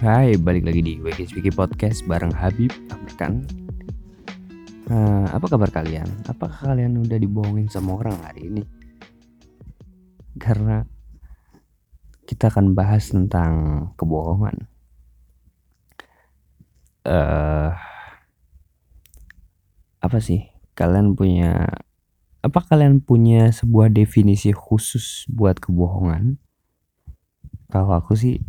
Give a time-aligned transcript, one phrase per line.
[0.00, 3.44] Hai, balik lagi di Wiki Wiki Podcast bareng Habib Amrkan.
[4.88, 6.08] Uh, apa kabar kalian?
[6.24, 8.64] Apakah kalian udah dibohongin sama orang hari ini?
[10.40, 10.88] Karena
[12.24, 13.52] kita akan bahas tentang
[14.00, 14.72] kebohongan.
[17.04, 17.76] Uh,
[20.00, 20.48] apa sih?
[20.72, 21.76] Kalian punya
[22.40, 26.40] apa kalian punya sebuah definisi khusus buat kebohongan?
[27.68, 28.40] Kalau aku sih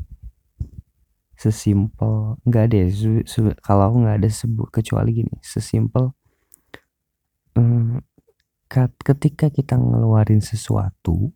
[1.41, 6.13] sesimpel nggak ada su, su, kalau nggak ada sebut kecuali gini sesimpel
[7.57, 7.97] um,
[9.01, 11.33] ketika kita ngeluarin sesuatu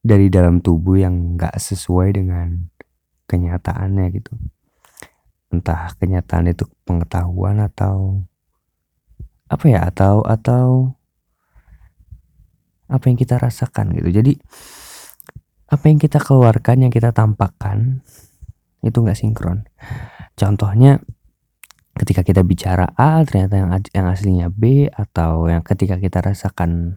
[0.00, 2.70] dari dalam tubuh yang nggak sesuai dengan
[3.26, 4.32] kenyataannya gitu.
[5.50, 8.22] Entah kenyataan itu pengetahuan atau
[9.50, 10.94] apa ya atau atau
[12.86, 14.14] apa yang kita rasakan gitu.
[14.14, 14.38] Jadi
[15.70, 18.02] apa yang kita keluarkan yang kita tampakkan
[18.80, 19.68] itu nggak sinkron.
[20.36, 21.00] Contohnya
[21.96, 26.96] ketika kita bicara A ternyata yang yang aslinya B atau yang ketika kita rasakan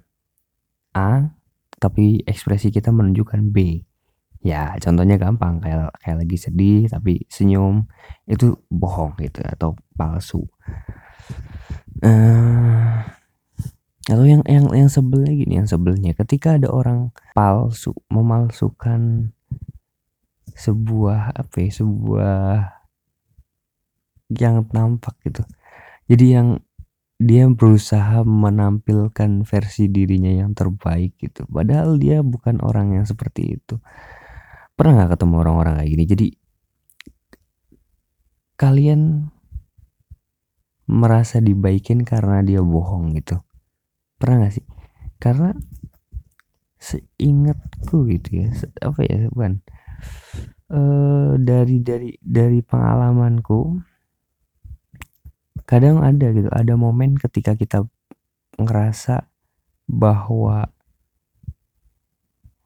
[0.96, 1.36] A
[1.82, 3.84] tapi ekspresi kita menunjukkan B.
[4.44, 7.88] Ya contohnya gampang kayak kayak lagi sedih tapi senyum
[8.28, 10.48] itu bohong gitu atau palsu.
[12.04, 13.00] Uh,
[14.04, 16.12] atau yang yang yang sebelnya gini yang sebelnya.
[16.16, 19.32] Ketika ada orang palsu memalsukan
[20.54, 22.42] sebuah apa ya sebuah
[24.34, 25.46] yang nampak gitu.
[26.10, 26.48] Jadi yang
[27.24, 31.48] dia berusaha menampilkan versi dirinya yang terbaik gitu.
[31.48, 33.80] Padahal dia bukan orang yang seperti itu.
[34.74, 36.06] Pernah nggak ketemu orang-orang kayak gini?
[36.10, 36.28] Jadi
[38.58, 39.02] kalian
[40.90, 43.40] merasa dibaikin karena dia bohong gitu?
[44.20, 44.66] Pernah nggak sih?
[45.22, 45.56] Karena
[46.84, 48.48] seingatku gitu ya
[48.84, 49.64] apa ya bukan
[50.74, 53.80] uh, dari dari dari pengalamanku
[55.64, 57.88] kadang ada gitu ada momen ketika kita
[58.60, 59.26] ngerasa
[59.88, 60.70] bahwa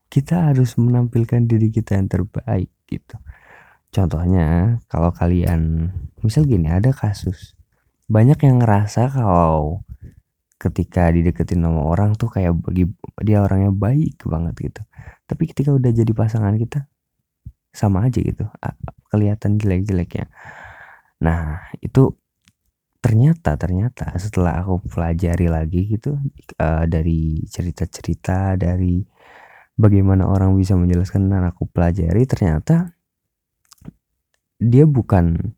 [0.07, 3.15] kita harus menampilkan diri kita yang terbaik gitu.
[3.91, 5.91] Contohnya kalau kalian
[6.23, 7.53] misal gini ada kasus.
[8.07, 9.83] Banyak yang ngerasa kalau
[10.57, 12.89] ketika dideketin sama orang tuh kayak bagi
[13.21, 14.81] dia orangnya baik banget gitu.
[15.27, 16.87] Tapi ketika udah jadi pasangan kita
[17.77, 18.49] sama aja gitu
[19.13, 20.25] kelihatan jelek-jeleknya.
[21.21, 22.17] Nah itu
[22.97, 26.17] ternyata ternyata setelah aku pelajari lagi gitu
[26.57, 29.05] uh, dari cerita-cerita dari
[29.77, 32.97] bagaimana orang bisa menjelaskan dan aku pelajari ternyata
[34.57, 35.53] dia bukan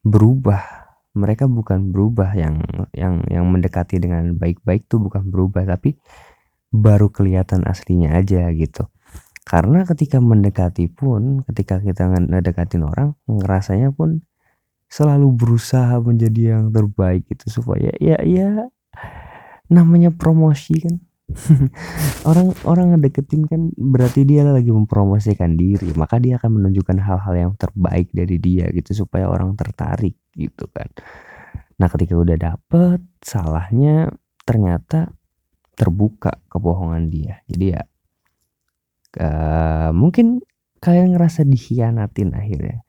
[0.00, 0.80] berubah.
[1.12, 2.64] Mereka bukan berubah yang
[2.96, 6.00] yang yang mendekati dengan baik-baik tuh bukan berubah tapi
[6.72, 8.88] baru kelihatan aslinya aja gitu
[9.42, 14.22] karena ketika mendekati pun ketika kita ngedekatin orang ngerasanya pun
[14.86, 18.68] selalu berusaha menjadi yang terbaik gitu supaya ya ya
[19.72, 21.00] namanya promosi kan.
[22.28, 27.52] Orang orang ngedeketin kan berarti dia lagi mempromosikan diri maka dia akan menunjukkan hal-hal yang
[27.56, 30.92] terbaik dari dia gitu supaya orang tertarik gitu kan.
[31.80, 34.12] Nah ketika udah dapet salahnya
[34.44, 35.08] ternyata
[35.72, 37.40] terbuka kebohongan dia.
[37.48, 37.80] Jadi ya
[39.18, 40.40] uh, mungkin
[40.82, 42.84] kalian ngerasa dikhianatin akhirnya.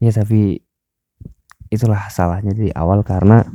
[0.00, 0.64] Ya tapi
[1.70, 3.46] itulah salahnya dari awal karena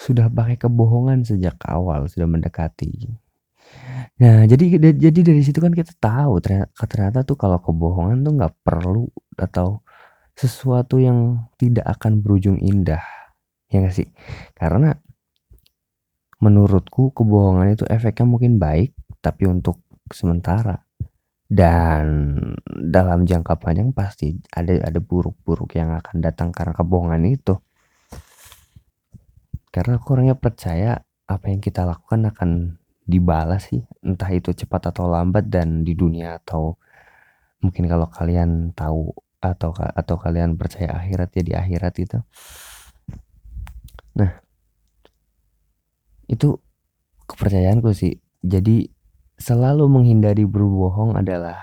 [0.00, 3.12] sudah pakai kebohongan sejak awal sudah mendekati.
[4.18, 8.54] Nah jadi jadi dari situ kan kita tahu ternyata, ternyata tuh kalau kebohongan tuh nggak
[8.64, 9.84] perlu atau
[10.32, 13.04] sesuatu yang tidak akan berujung indah
[13.68, 14.08] ya gak sih?
[14.56, 14.96] Karena
[16.40, 20.86] menurutku kebohongan itu efeknya mungkin baik tapi untuk sementara.
[21.50, 22.38] Dan
[22.70, 27.58] dalam jangka panjang pasti ada ada buruk-buruk yang akan datang karena kebohongan itu.
[29.74, 32.50] Karena aku orangnya percaya apa yang kita lakukan akan
[33.02, 33.82] dibalas sih.
[34.06, 36.78] Entah itu cepat atau lambat dan di dunia atau
[37.62, 39.10] mungkin kalau kalian tahu
[39.42, 42.18] atau atau kalian percaya akhirat ya akhirat itu.
[44.14, 44.38] Nah
[46.30, 46.54] itu
[47.26, 48.22] kepercayaanku sih.
[48.40, 48.99] Jadi
[49.40, 51.56] Selalu menghindari berbohong adalah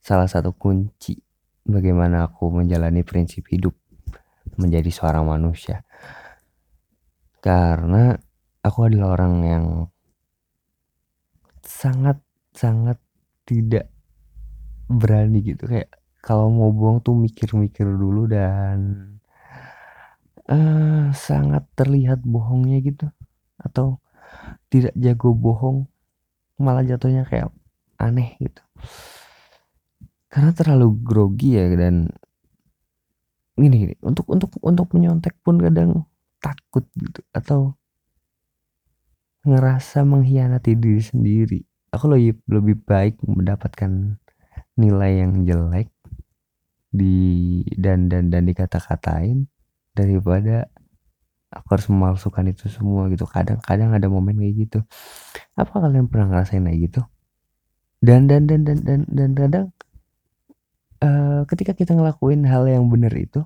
[0.00, 1.20] salah satu kunci
[1.68, 3.76] bagaimana aku menjalani prinsip hidup
[4.56, 5.84] menjadi seorang manusia.
[7.44, 8.16] Karena
[8.64, 9.64] aku adalah orang yang
[11.60, 12.24] sangat
[12.56, 12.96] sangat
[13.44, 13.92] tidak
[14.88, 15.68] berani gitu.
[15.68, 15.92] Kayak
[16.24, 18.78] kalau mau bohong tuh mikir-mikir dulu dan
[20.48, 23.12] uh, sangat terlihat bohongnya gitu.
[23.60, 24.00] Atau
[24.72, 25.84] tidak jago bohong
[26.58, 27.54] malah jatuhnya kayak
[27.98, 28.62] aneh gitu.
[30.28, 32.10] Karena terlalu grogi ya dan
[33.58, 36.06] gini, gini untuk untuk untuk menyontek pun kadang
[36.38, 37.74] takut gitu atau
[39.42, 41.60] ngerasa mengkhianati diri sendiri.
[41.90, 44.20] Aku lebih lebih baik mendapatkan
[44.78, 45.88] nilai yang jelek
[46.92, 49.48] di dan dan dan dikata-katain
[49.96, 50.70] daripada
[51.48, 53.24] aku harus memalsukan itu semua gitu.
[53.24, 54.78] Kadang-kadang ada momen kayak gitu.
[55.56, 57.00] Apa kalian pernah ngerasain kayak gitu?
[57.98, 59.66] Dan dan dan dan dan dan kadang
[61.02, 63.42] uh, ketika kita ngelakuin hal yang benar itu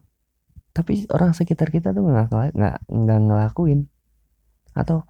[0.73, 3.93] tapi orang sekitar kita tuh nggak nggak nggak ngelakuin.
[4.73, 5.05] Atau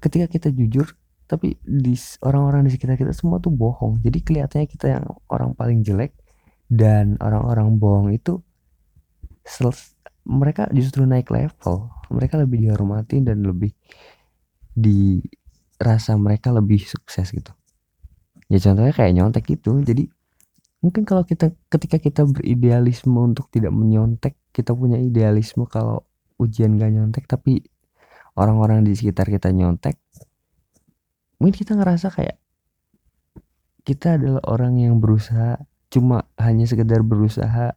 [0.00, 0.92] ketika kita jujur
[1.24, 4.04] tapi di orang-orang di sekitar kita semua tuh bohong.
[4.04, 6.12] Jadi kelihatannya kita yang orang paling jelek
[6.68, 8.44] dan orang-orang bohong itu
[10.24, 13.74] mereka justru naik level mereka lebih dihormati dan lebih
[14.74, 17.50] dirasa mereka lebih sukses gitu.
[18.48, 20.06] Ya contohnya kayak nyontek itu jadi
[20.84, 26.04] mungkin kalau kita ketika kita beridealisme untuk tidak menyontek kita punya idealisme kalau
[26.36, 27.64] ujian gak nyontek tapi
[28.36, 29.96] orang-orang di sekitar kita nyontek
[31.40, 32.36] mungkin kita ngerasa kayak
[33.88, 35.56] kita adalah orang yang berusaha
[35.88, 37.72] cuma hanya sekedar berusaha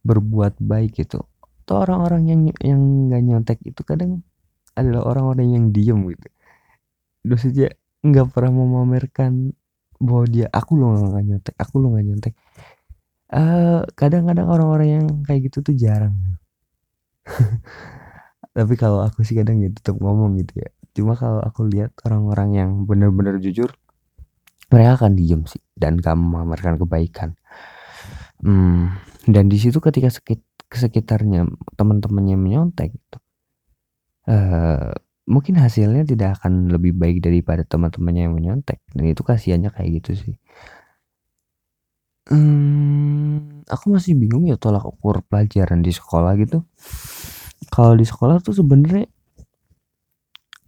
[0.00, 1.28] berbuat baik gitu
[1.62, 4.26] atau orang-orang yang yang nggak nyontek itu kadang
[4.74, 6.28] adalah orang-orang yang diem gitu.
[7.38, 7.70] Saja
[8.02, 9.54] nggak pernah memamerkan
[10.02, 12.34] bahwa dia aku lo nggak nyontek aku lo nggak nyontek.
[13.32, 16.12] Uh, kadang-kadang orang-orang yang kayak gitu tuh jarang.
[18.58, 20.70] Tapi kalau aku sih kadang ya tetap ngomong gitu ya.
[20.92, 23.72] Cuma kalau aku lihat orang-orang yang benar-benar jujur
[24.68, 27.36] mereka akan diem sih dan gak memamerkan kebaikan.
[28.42, 28.92] Hmm,
[29.28, 30.42] dan di situ ketika sekit
[30.76, 33.18] sekitarnya teman-temannya menyontek gitu.
[34.22, 34.94] Uh,
[35.26, 38.78] mungkin hasilnya tidak akan lebih baik daripada teman-temannya yang menyontek.
[38.92, 40.34] Dan itu kasihannya kayak gitu sih.
[42.30, 46.62] Hmm, aku masih bingung ya tolak ukur pelajaran di sekolah gitu.
[47.70, 49.10] Kalau di sekolah tuh sebenarnya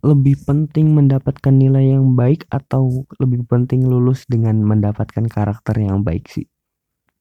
[0.04, 6.28] lebih penting mendapatkan nilai yang baik atau lebih penting lulus dengan mendapatkan karakter yang baik
[6.28, 6.44] sih?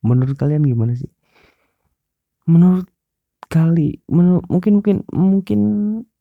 [0.03, 1.07] Menurut kalian gimana sih
[2.49, 2.87] menurut
[3.47, 5.59] kali menurut mungkin mungkin mungkin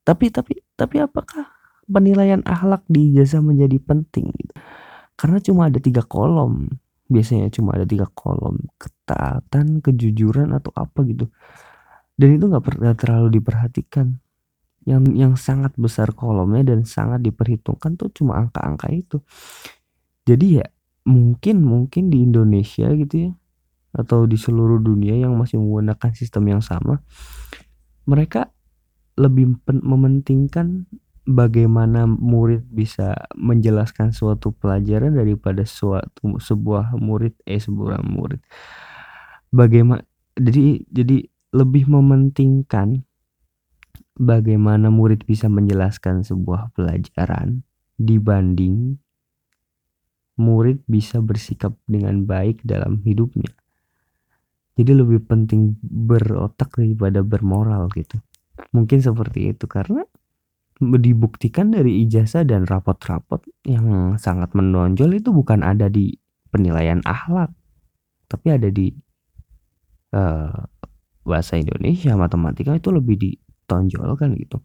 [0.02, 1.48] tapi tapi tapi apakah
[1.88, 4.54] penilaian akhlak di jasa menjadi penting gitu?
[5.22, 6.66] karena cuma ada tiga kolom.
[7.06, 8.58] Biasanya cuma ada tiga kolom.
[8.74, 11.30] Ketaatan kejujuran atau apa gitu.
[12.18, 14.18] Dan itu nggak terlalu diperhatikan.
[14.82, 19.22] Yang yang sangat besar kolomnya dan sangat diperhitungkan tuh cuma angka-angka itu.
[20.26, 20.66] Jadi ya
[21.06, 23.32] mungkin mungkin di Indonesia gitu ya
[23.92, 27.04] atau di seluruh dunia yang masih menggunakan sistem yang sama
[28.08, 28.50] mereka
[29.14, 30.88] lebih mementingkan
[31.22, 38.42] bagaimana murid bisa menjelaskan suatu pelajaran daripada suatu sebuah murid eh sebuah murid.
[39.52, 40.02] Bagaimana
[40.34, 43.04] jadi jadi lebih mementingkan
[44.16, 47.62] bagaimana murid bisa menjelaskan sebuah pelajaran
[48.00, 48.96] dibanding
[50.40, 53.52] murid bisa bersikap dengan baik dalam hidupnya
[54.72, 58.16] jadi lebih penting berotak daripada bermoral gitu.
[58.72, 60.04] Mungkin seperti itu karena
[60.82, 66.10] dibuktikan dari ijazah dan rapot-rapot yang sangat menonjol itu bukan ada di
[66.50, 67.54] penilaian akhlak
[68.26, 68.88] tapi ada di
[70.16, 70.56] uh,
[71.22, 74.58] bahasa Indonesia matematika itu lebih ditonjolkan gitu.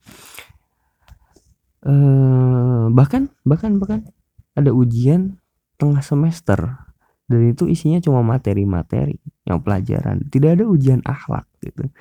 [1.83, 4.07] Uh, bahkan bahkan bahkan
[4.57, 5.37] ada ujian
[5.77, 6.86] tengah semester
[7.27, 10.23] dan itu isinya cuma materi-materi yang pelajaran.
[10.31, 11.91] Tidak ada ujian akhlak gitu.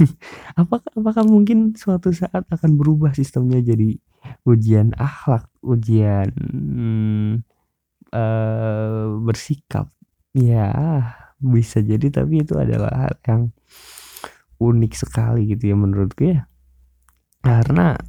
[0.60, 4.00] Apakah apakah mungkin suatu saat akan berubah sistemnya jadi
[4.48, 7.44] ujian akhlak ujian hmm,
[8.16, 9.92] uh, bersikap?
[10.32, 10.72] Ya
[11.36, 13.42] bisa jadi tapi itu adalah hal yang
[14.60, 16.48] unik sekali gitu ya menurutku ya.
[17.44, 18.00] Karena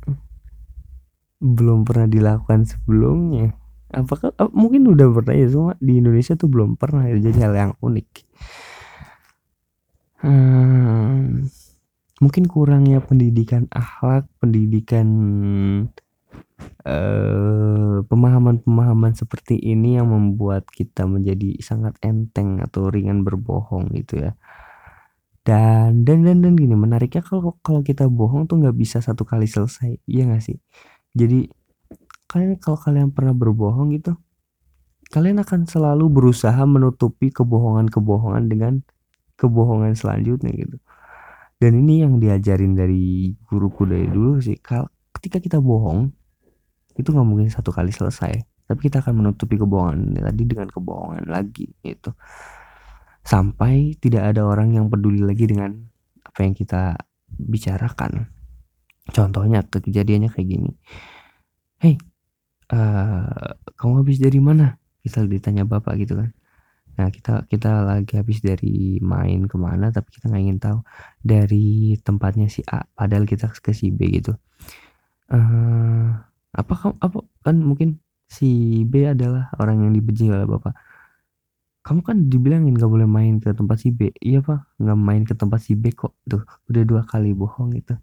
[1.44, 3.60] belum pernah dilakukan sebelumnya
[3.92, 7.74] apakah mungkin udah pernah ya semua di Indonesia tuh belum pernah ya, jadi hal yang
[7.80, 8.10] unik.
[10.22, 11.50] Hmm,
[12.22, 15.08] mungkin kurangnya pendidikan akhlak pendidikan
[16.82, 18.06] pemahaman
[18.62, 24.38] pemahaman-pemahaman seperti ini yang membuat kita menjadi sangat enteng atau ringan berbohong gitu ya.
[25.42, 29.50] Dan dan dan dan gini menariknya kalau kalau kita bohong tuh nggak bisa satu kali
[29.50, 30.62] selesai iya gak sih?
[31.18, 31.50] Jadi
[32.32, 34.16] kalian kalau kalian pernah berbohong gitu
[35.12, 38.74] kalian akan selalu berusaha menutupi kebohongan-kebohongan dengan
[39.36, 40.80] kebohongan selanjutnya gitu.
[41.60, 44.58] Dan ini yang diajarin dari guruku dari dulu sih.
[44.64, 46.10] Kalau ketika kita bohong
[46.96, 48.34] itu nggak mungkin satu kali selesai.
[48.72, 52.16] Tapi kita akan menutupi kebohongan tadi dengan kebohongan lagi gitu.
[53.22, 55.76] Sampai tidak ada orang yang peduli lagi dengan
[56.24, 56.96] apa yang kita
[57.28, 58.32] bicarakan.
[59.12, 60.72] Contohnya kejadiannya kayak gini.
[61.84, 62.00] Hei
[62.72, 64.80] uh, kamu habis dari mana?
[65.04, 66.32] Kita ditanya bapak gitu kan.
[67.00, 70.80] Nah kita kita lagi habis dari main ke mana tapi kita nggak ingin tahu
[71.24, 74.36] dari tempatnya si A padahal kita ke si B gitu.
[75.32, 76.12] Uh,
[76.52, 77.90] apa kamu apa kan mungkin
[78.28, 80.76] si B adalah orang yang dibenci oleh bapak.
[81.82, 84.14] Kamu kan dibilangin gak boleh main ke tempat si B.
[84.22, 86.14] Iya pak nggak main ke tempat si B kok.
[86.30, 87.98] Tuh udah dua kali bohong itu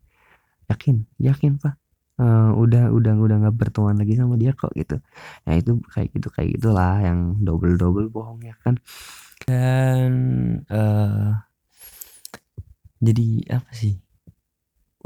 [0.69, 1.75] yakin yakin pak
[2.19, 4.99] uh, udah udah udah nggak berteman lagi sama dia kok gitu.
[5.47, 8.79] Ya itu kayak gitu kayak gitulah yang double double bohong ya kan?
[9.47, 10.11] Dan
[10.69, 11.39] uh,
[12.99, 13.29] jadi
[13.63, 13.99] apa sih?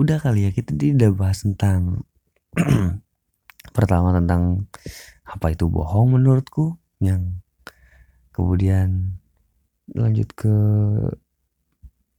[0.00, 2.08] Udah kali ya kita tidak bahas tentang
[3.76, 4.66] pertama tentang
[5.22, 7.40] apa itu bohong menurutku yang
[8.32, 9.20] kemudian
[9.92, 10.56] lanjut ke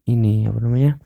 [0.07, 0.99] ini apa namanya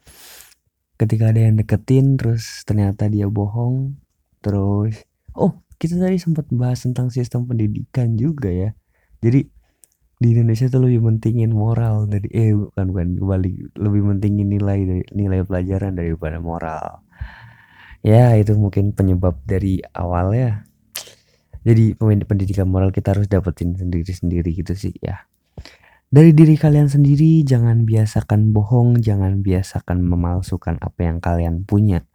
[0.98, 3.98] ketika ada yang deketin terus ternyata dia bohong
[4.42, 5.06] terus
[5.38, 8.74] oh kita tadi sempat bahas tentang sistem pendidikan juga ya.
[9.22, 9.46] Jadi
[10.18, 15.46] di Indonesia tuh lebih mentingin moral dari eh bukan bukan kembali lebih mentingin nilai nilai
[15.46, 17.06] pelajaran daripada moral.
[18.02, 20.68] Ya itu mungkin penyebab dari awal ya
[21.68, 25.28] jadi pendidikan moral kita harus dapetin sendiri-sendiri gitu sih ya
[26.08, 32.08] dari diri kalian sendiri jangan biasakan bohong jangan biasakan memalsukan apa yang kalian punya.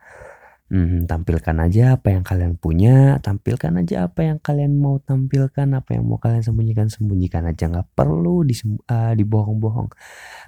[0.73, 6.01] Hmm, tampilkan aja apa yang kalian punya tampilkan aja apa yang kalian mau tampilkan apa
[6.01, 7.69] yang mau kalian sembunyikan sembunyikan aja.
[7.69, 9.93] Nggak perlu uh, dibohong-bohong.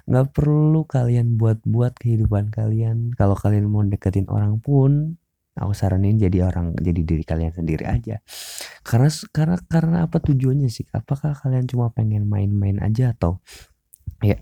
[0.09, 3.13] Nggak perlu kalian buat-buat kehidupan kalian.
[3.13, 5.21] Kalau kalian mau deketin orang pun
[5.55, 8.19] aku saranin jadi orang jadi diri kalian sendiri aja.
[8.83, 10.85] Karena karena karena apa tujuannya sih?
[10.91, 13.39] Apakah kalian cuma pengen main-main aja atau
[14.19, 14.35] ya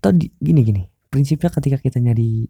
[0.00, 0.82] atau gini gini.
[1.12, 2.48] Prinsipnya ketika kita nyari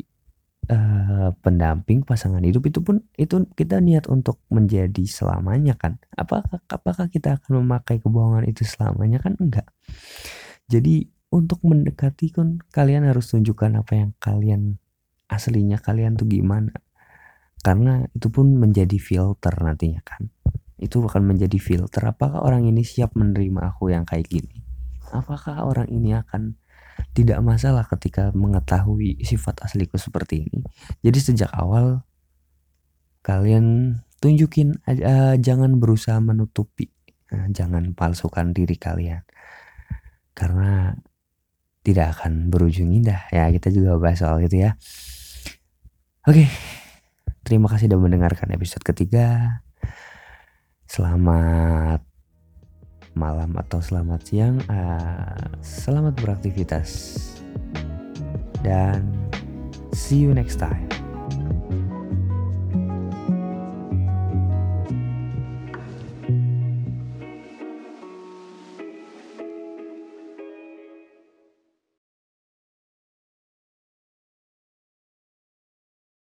[0.70, 5.98] uh, pendamping pasangan hidup itu pun itu kita niat untuk menjadi selamanya kan?
[6.14, 9.34] Apakah apakah kita akan memakai kebohongan itu selamanya kan?
[9.42, 9.66] Enggak.
[10.66, 14.78] Jadi untuk mendekati kan kalian harus tunjukkan apa yang kalian
[15.26, 16.72] aslinya kalian tuh gimana?
[17.66, 20.30] Karena itu pun menjadi filter nantinya kan.
[20.78, 24.62] Itu akan menjadi filter apakah orang ini siap menerima aku yang kayak gini?
[25.10, 26.54] Apakah orang ini akan
[27.16, 30.62] tidak masalah ketika mengetahui sifat asliku seperti ini?
[31.02, 32.06] Jadi sejak awal
[33.26, 36.94] kalian tunjukin uh, jangan berusaha menutupi
[37.34, 39.26] uh, jangan palsukan diri kalian.
[40.36, 40.94] Karena
[41.82, 43.26] tidak akan berujung indah.
[43.32, 44.78] Ya kita juga bahas soal itu ya
[46.26, 46.50] Oke,
[47.46, 49.62] terima kasih sudah mendengarkan episode ketiga.
[50.90, 52.02] Selamat
[53.14, 54.58] malam atau selamat siang.
[54.66, 57.14] Uh, selamat beraktivitas
[58.66, 59.06] dan
[59.94, 60.90] see you next time.